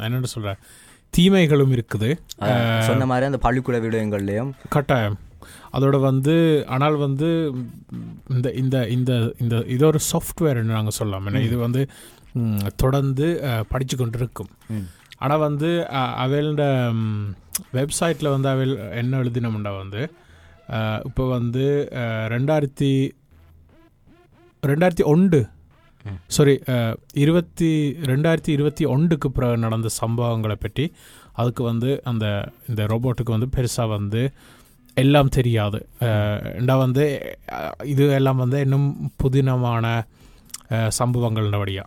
[0.05, 0.53] என்னென்னு சொல்ற
[1.17, 2.11] தீமைகளும் இருக்குது.
[2.89, 4.51] சொன்ன மாதிரி அந்த பள்ளிக்கூட விடயங்கள்லையும்.
[4.77, 5.19] கட்டாயம்.
[5.77, 6.35] அதோட வந்து
[6.75, 7.29] ஆனால் வந்து
[8.35, 11.27] இந்த இந்த இந்த இந்த இது ஒரு சாஃப்ட்வேர்னு நாங்கள் சொல்லலாம்.
[11.31, 11.83] ஏன்னா இது வந்து
[12.83, 13.27] தொடர்ந்து
[13.73, 14.51] படிச்சு கொண்டு இருக்கும்.
[15.23, 15.71] ஆனால் வந்து
[16.25, 16.63] அவளோட
[17.79, 20.03] வெப்சைட்டில் வந்து அவள் என்ன எழுதினோம்னா வந்து
[21.09, 21.65] இப்போ வந்து
[22.35, 22.91] ரெண்டாயிரத்தி
[24.71, 25.39] ரெண்டாயிரத்தி ஒன்று.
[26.35, 26.53] சாரி
[27.23, 27.71] இருபத்தி
[28.11, 30.85] ரெண்டாயிரத்தி இருபத்தி ஒன்றுக்கு பிறகு நடந்த சம்பவங்களை பற்றி
[31.41, 32.27] அதுக்கு வந்து அந்த
[32.71, 34.23] இந்த ரோபோட்டுக்கு வந்து பெருசாக வந்து
[34.97, 35.79] எல்லாம் தெரியாது.
[36.57, 37.05] ரெண்டா வந்து
[37.93, 38.89] இது எல்லாம் வந்து இன்னும்
[39.23, 39.87] புதினமான
[41.01, 41.87] சம்பவங்கள் வழியா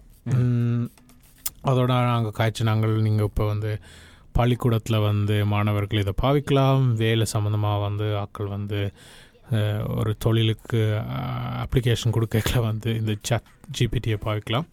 [1.69, 3.71] அதோட நாங்கள் காய்ச்சி நாங்கள் நீங்கள் இப்போ வந்து
[4.37, 6.85] பள்ளிக்கூடத்தில் வந்து மாணவர்கள் இதை பாவிக்கலாம்.
[7.03, 8.79] வேலை சம்மந்தமாக வந்து ஆட்கள் வந்து
[9.99, 10.79] ஒரு தொழிலுக்கு
[11.63, 14.67] அப்ளிகேஷன் கொடுக்கல வந்து இந்த சட் ஜிபிடியை பாவிக்கலாம்.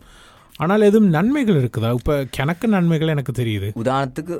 [0.62, 1.90] ஆனால் எதுவும் நன்மைகள் இருக்குதா?
[1.98, 3.68] இப்போ எனக்கு நன்மைகள் எனக்கு தெரியுது.
[3.82, 4.35] உதாரணத்துக்கு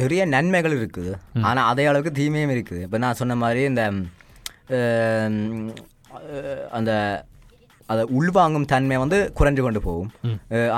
[0.00, 1.12] நிறைய நன்மைகள் இருக்குது.
[1.48, 2.82] ஆனால் அதே அளவுக்கு தீமையும் இருக்குது.
[2.86, 3.84] இப்போ நான் சொன்ன மாதிரி இந்த
[6.78, 6.92] அந்த
[7.92, 10.10] அதை உள்வாங்கும் தன்மை வந்து குறைஞ்சு கொண்டு போகும்.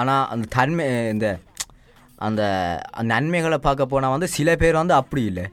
[0.00, 1.26] ஆனால் அந்த தன்மை இந்த
[2.26, 2.42] அந்த
[3.12, 5.46] நன்மைகளை பார்க்க போனால் வந்து சில பேர் வந்து அப்படி இல்லை.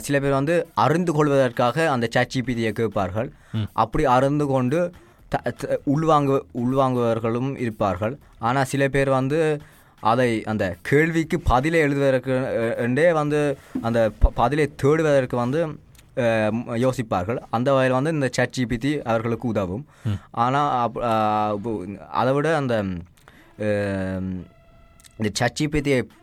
[0.00, 3.28] சில பேர் வந்து அறிந்து கொள்வதற்காக அந்த சச்சிபிதியை கேட்பார்கள்.
[3.52, 3.66] ம்.
[3.74, 4.78] அப்படி அறிந்து கொண்டு
[5.84, 8.14] உள்வாங்கு உள்வாங்குவவர்களும் இருப்பார்கள்.
[8.40, 9.40] ஆனால் சில பேர் வந்து
[10.02, 12.34] அதை அந்த கேள்விக்கு பதிலை எழுதுவதற்கு
[12.78, 13.40] என்றே வந்து
[13.82, 14.00] அந்த
[14.34, 15.60] பதிலை தேடுவதற்கு வந்து
[16.82, 17.38] யோசிப்பார்கள்.
[17.50, 19.84] அந்த வகையில் வந்து இந்த சட்ஜிபிடி அவர்களுக்கு உதவும்.
[20.32, 20.70] ஆனால்
[22.14, 22.74] அதை விட அந்த
[25.18, 25.30] இந்த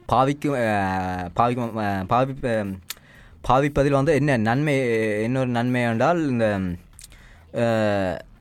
[0.10, 2.34] பாவிக்கும் அஹ், பாவிக்கும் அஹ், பாவி
[3.45, 4.75] பாவிப்பதில் வந்து என்ன நன்மை
[5.23, 6.45] இன்னொரு நன்மை என்றால் இந்த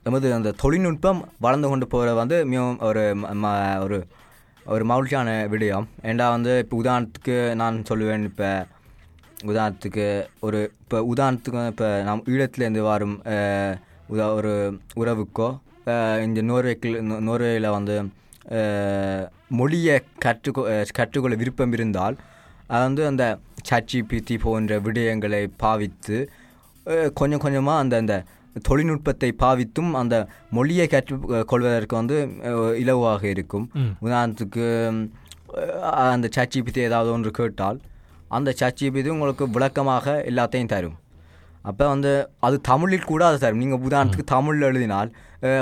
[0.04, 3.98] நமது அந்த தொழில்நுட்பம் வளர்ந்து கொண்டு போகிற வந்து மிகவும் ஒரு ம- ம- ஒரு
[4.66, 5.86] ஒரு மகிழ்ச்சியான விடயம்.
[6.02, 8.50] ஏண்டா வந்து இப்போ உதாரணத்துக்கு நான் சொல்லுவேன் இப்போ
[9.44, 10.06] உதாரணத்துக்கு
[10.40, 13.16] ஒரு இப்போ உதாரணத்துக்கு இப்போ நம் ஈழத்துலேருந்து வரும்
[14.08, 14.52] உதா ஒரு
[14.96, 15.48] உறவுக்கோ
[16.24, 17.96] இந்த நோர்வேக்கில் நோர்வேயில் வந்து
[19.50, 20.62] மொழியை கற்றுக்கொ
[20.92, 22.16] கற்றுக்கொள்ள விருப்பம் இருந்தால்
[22.66, 23.24] அது வந்து அந்த
[23.68, 26.16] சச்சிபித்தி போன்ற விடயங்களை பாவித்து
[27.14, 28.16] கொஞ்சம் கொஞ்சமாக அந்த அந்த
[28.62, 30.16] தொழில்நுட்பத்தை பாவித்தும் அந்த
[30.50, 32.16] மொழியை கற்றுக் கொள்வதற்கு வந்து
[32.82, 33.64] இலவாக இருக்கும்.
[34.02, 34.64] உதாரணத்துக்கு
[36.10, 37.78] அந்த சச்சிபித்தி ஏதாவது ஒன்று கேட்டால்
[38.28, 40.96] அந்த சச்சிபித்தி உங்களுக்கு விளக்கமாக எல்லாத்தையும் தரும்.
[41.62, 43.58] அப்போ வந்து அது தமிழில் கூட அது தரும்.
[43.58, 45.10] நீங்கள் உதாரணத்துக்கு தமிழில் எழுதினால்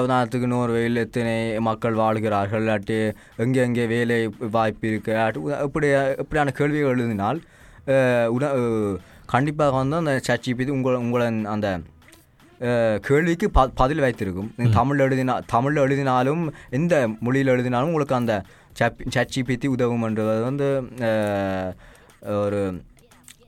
[0.03, 2.99] உதாரணத்துக்கு நோர்வேயில் எத்தனை மக்கள் வாழ்கிறார்கள் இல்லாட்டி
[3.37, 4.19] எங்கே எங்கே வேலை
[4.51, 5.89] வாய்ப்பு இருக்கு இல்லாட்டி உதா- இப்படி
[6.19, 7.41] இப்படியான கேள்விகள் எழுதினால்
[8.29, 11.69] உட அஹ், கண்டிப்பாக வந்து அந்த சச்சிபித்தி உங்கள் உங்களை அந்த
[13.03, 14.51] கேள்விக்கு ப பதில் வைத்திருக்கும்.
[14.57, 18.35] நீங்கள் தமிழ் எழுதினா தமிழில் எழுதினாலும் எந்த மொழியில் எழுதினாலும் உங்களுக்கு அந்த
[19.15, 20.69] சச்சிபித்தி உதவும் என்றது வந்து
[22.39, 22.61] ஒரு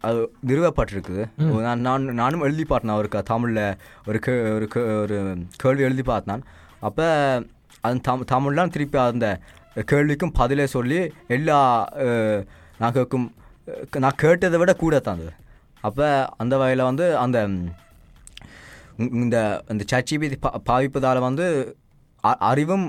[0.00, 1.22] அது நிறுவப்பட்டிருக்குது.
[1.62, 3.62] நான் நான் நானும் எழுதி பார்த்தேன் அவருக்கு தமிழில்
[4.06, 5.18] ஒரு கே ஒரு கே ஒரு
[5.56, 6.42] கேள்வி எழுதி பார்த்தேன்.
[6.80, 7.06] அப்போ
[7.80, 9.28] அது தம் தமிழ்லாம் திருப்பி அந்த
[9.88, 11.58] கேள்விக்கும் பதிலே சொல்லி எல்லா
[12.78, 13.26] நான் கேட்கும்
[13.98, 15.32] நான் கேட்டதை விட கூட தந்தது
[15.84, 16.06] அப்போ
[16.38, 17.38] அந்த வகையில் வந்து அந்த
[19.18, 19.36] இந்த
[19.70, 21.46] இந்த சச்சிபிதி பா பாவிப்பதால் வந்து
[22.24, 22.84] அ- அறிவும்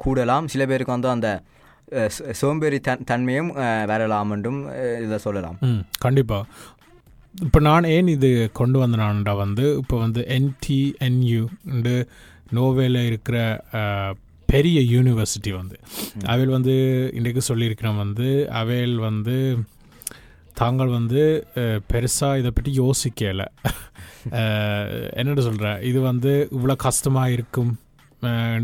[0.00, 0.44] கூடலாம்.
[0.46, 1.28] சில பேருக்கு வந்து அந்த
[2.40, 3.50] சோம்பேறி தன் தன்மையும்
[3.86, 4.60] வரலாம் என்றும்
[5.04, 5.56] இதை சொல்லலாம்.
[5.98, 6.46] கண்டிப்பாக
[7.38, 11.42] இப்போ நான் ஏன் இது கொண்டு வந்தேனான்டா வந்து இப்போ வந்து என்டிஎன்யூ
[12.52, 13.36] நோவேல இருக்கிற
[14.48, 15.76] பெரிய யூனிவர்சிட்டி வந்து
[16.26, 16.74] அவைல் வந்து
[17.12, 18.28] இன்றைக்கு சொல்லியிருக்கிறோம் வந்து
[18.60, 19.36] அவைல் வந்து
[20.60, 21.22] தாங்கள் வந்து
[21.90, 23.46] பெருசாக இதை பற்றி யோசிக்கலை.
[25.18, 27.70] என்னென்னு சொல்கிற இது வந்து இவ்வளோ கஷ்டமாக இருக்கும்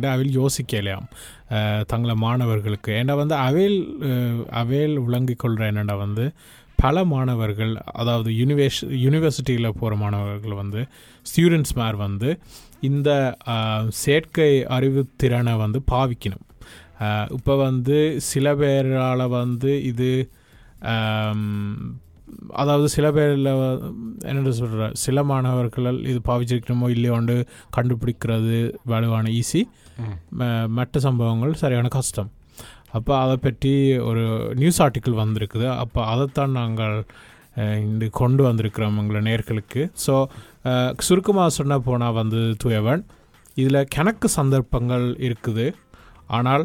[0.08, 1.06] அவையில் யோசிக்கலையாம்.
[1.86, 2.90] தங்களை மாணவர்களுக்கு.
[3.00, 3.78] ஏன்னா வந்து அவைல்
[4.08, 6.24] அஹ், அவைல் விளங்கிக் கொள்கிற என்னடா வந்து
[6.78, 10.80] பல மாணவர்கள் அதாவது யூனிவர்ஸ் யூனிவர்சிட்டியில் போகிற மாணவர்கள் வந்து
[11.26, 12.30] ஸ்டூடெண்ட்ஸ் மேர் வந்து
[12.82, 13.10] இந்த
[14.00, 16.44] செயற்கை அறிவுத்திறனை வந்து பாவிக்கணும்.
[17.36, 17.96] இப்போ வந்து
[18.28, 20.10] சில பேரால் வந்து இது
[22.60, 23.50] அதாவது சில பேரில்
[24.30, 27.34] என்ன சொல்கிற சில மாணவர்களால் இது பாவிச்சிருக்கணுமோ இல்லையோண்டு
[27.76, 28.58] கண்டுபிடிக்கிறது
[28.92, 29.62] வலுவான ஈஸி.
[30.78, 32.30] மற்ற சம்பவங்கள் சரியான கஷ்டம்.
[32.96, 33.72] அப்போ அதை பற்றி
[34.08, 34.24] ஒரு
[34.60, 35.66] நியூஸ் ஆர்டிக்கிள் வந்திருக்குது.
[35.82, 36.96] அப்போ அதைத்தான் நாங்கள்
[37.82, 39.82] இன்று கொண்டு வந்திருக்கிறோம் உங்களை நேர்களுக்கு.
[40.04, 40.14] ஸோ
[41.08, 43.02] சுருக்கமாக சொன்ன போனால் வந்து தூயவன்.
[43.56, 45.66] இதில் கணக்கு சந்தர்ப்பங்கள் இருக்குது.
[46.38, 46.64] ஆனால்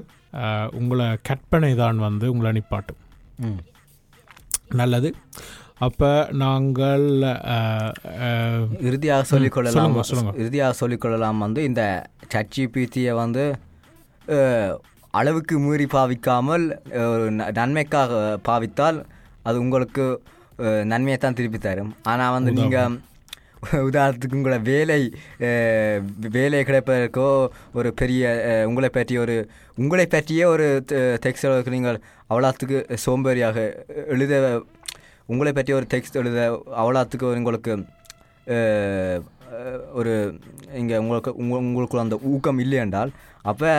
[0.79, 3.01] உங்களை கற்பனை தான் வந்து உங்களை நிப்பாட்டும்
[4.73, 5.09] நல்லது.
[5.79, 7.05] அப்போ நாங்கள்
[8.81, 9.75] இறுதியாக சொல்லிக்கொள்ளலாம்.
[10.35, 11.83] இறுதியாக சொல்லிக்கொள்ளலாம் வந்து இந்த
[12.33, 13.45] சட்ஜிபிடியை வந்து
[15.13, 18.11] அளவுக்கு மீறி பாவிக்காமல் அஹ், ஒரு ந- நன்மைக்காக
[18.47, 18.99] பாவித்தால்
[19.43, 20.05] அது உங்களுக்கு
[20.83, 21.95] நன்மையை தான் திருப்பி தரும்.
[22.03, 22.97] ஆனால் வந்து நீங்கள்
[23.87, 25.01] உதாரணத்துக்கு உங்களை வேலை
[26.29, 27.27] வேலை கிடைப்பதற்கோ
[27.73, 28.31] ஒரு பெரிய
[28.65, 29.35] உங்களை பற்றிய ஒரு
[29.77, 30.67] உங்களை பற்றியே ஒரு
[31.21, 33.57] டெக்ஸ்ட் நீங்கள் அவ்வளோத்துக்கு சோம்பேறியாக
[34.07, 34.35] எழுத
[35.29, 36.41] உங்களை பற்றி ஒரு டெக்ஸ்ட் எழுத
[36.75, 37.73] அவ்வளோத்துக்கு உங்களுக்கு
[39.93, 40.13] ஒரு
[40.73, 43.11] இங்கே உங்களுக்கு உங்க உங்களுக்குள்ள அந்த ஊக்கம் இல்லை என்றால்
[43.43, 43.71] அப்போ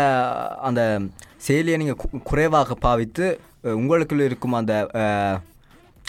[0.61, 0.83] அந்த
[1.49, 3.27] செயலியை நீங்கள் குறைவாக பாவித்து
[3.75, 4.75] உங்களுக்குள் உங்களுக்குள்ள இருக்கும் அந்த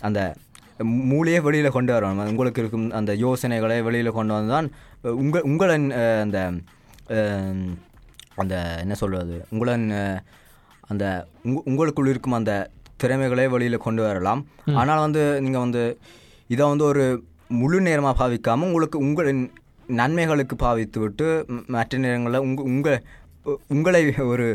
[0.04, 0.20] அந்த
[1.12, 2.30] மூளையே வெளியில் கொண்டு வரணும்.
[2.32, 4.68] உங்களுக்கு இருக்கும் அந்த யோசனைகளை வெளியில் கொண்டு வந்து தான்
[5.24, 5.88] உங்கள் உங்களின்
[6.24, 6.40] அந்த
[8.42, 9.88] அந்த என்ன சொல்வது உங்களின்
[10.92, 11.06] அந்த
[11.48, 12.54] உங்க உங்களுக்குள் இருக்கும் அந்த
[13.02, 14.42] திறமைகளை வெளியில் கொண்டு வரலாம்.
[14.82, 15.84] ஆனால் வந்து நீங்கள் வந்து
[16.54, 17.06] இதை வந்து ஒரு
[17.60, 19.44] முழு நேரமாக பாவிக்காமல் உங்களுக்கு உங்களின்
[20.00, 21.28] நன்மைகளுக்கு பாவித்து விட்டு
[21.76, 23.02] மற்ற நேரங்களில் உங்க உங்கள்
[23.76, 24.02] உங்களை
[24.34, 24.46] ஒரு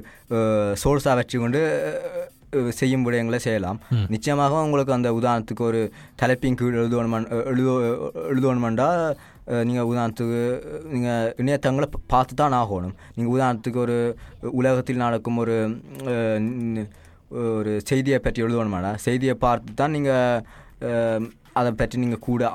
[0.83, 1.61] சோர்ஸாக வச்சுக்கொண்டு
[2.71, 5.81] செய்யும் விடயங்களை செய்யலாம் நிச்சயமாக உங்களுக்கு அந்த உதாரணத்துக்கு ஒரு
[6.17, 7.73] தலைப்பின் கீழ் எழுதுவணும் எழுது
[8.29, 8.89] எழுதுவணுமெண்டா
[9.65, 10.41] நீங்கள் உதாரணத்துக்கு
[10.93, 13.99] நீங்கள் இணையத்தங்களை பார்த்து தான் ஆகணும் நீங்கள் உதாரணத்துக்கு ஒரு
[14.53, 15.57] உலகத்தில் நடக்கும் ஒரு
[17.59, 22.51] ஒரு செய்தியை பற்றி எழுதணுமாடா செய்தியை பார்த்து தான் நீங்கள் அதை பற்றி நீங்கள் கூட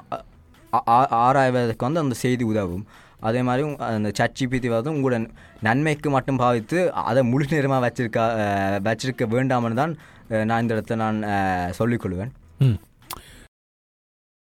[1.21, 2.85] ஆராய்வதற்கு வந்து அந்த செய்தி உதவும்
[3.23, 5.17] அதே மாதிரி அந்த அந்த சச்சிபித்தி வந்து உங்களோட
[5.61, 8.19] நன்மைக்கு மட்டும் பாவித்து அதை முழு நேரமாக வச்சிருக்க
[8.87, 9.93] வச்சிருக்க வேண்டாம்னு தான்
[10.49, 11.19] நான் இந்த இடத்த நான்
[11.79, 12.31] சொல்லிக்கொள்வேன்.
[12.59, 12.77] ம்.